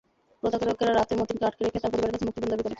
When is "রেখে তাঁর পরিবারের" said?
1.63-2.13